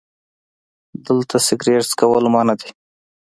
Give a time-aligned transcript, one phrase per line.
[1.05, 2.69] 🚭 دلته سګرټ څکل منع دي